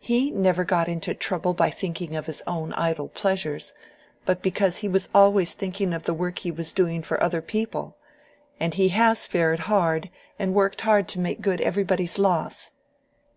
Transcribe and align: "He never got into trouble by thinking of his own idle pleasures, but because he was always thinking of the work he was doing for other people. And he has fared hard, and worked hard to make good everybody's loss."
"He 0.00 0.32
never 0.32 0.64
got 0.64 0.88
into 0.88 1.14
trouble 1.14 1.54
by 1.54 1.70
thinking 1.70 2.16
of 2.16 2.26
his 2.26 2.42
own 2.48 2.72
idle 2.72 3.06
pleasures, 3.06 3.74
but 4.24 4.42
because 4.42 4.78
he 4.78 4.88
was 4.88 5.08
always 5.14 5.54
thinking 5.54 5.94
of 5.94 6.02
the 6.02 6.12
work 6.14 6.40
he 6.40 6.50
was 6.50 6.72
doing 6.72 7.00
for 7.00 7.22
other 7.22 7.40
people. 7.40 7.96
And 8.58 8.74
he 8.74 8.88
has 8.88 9.28
fared 9.28 9.60
hard, 9.70 10.10
and 10.36 10.52
worked 10.52 10.80
hard 10.80 11.06
to 11.10 11.20
make 11.20 11.40
good 11.42 11.60
everybody's 11.60 12.18
loss." 12.18 12.72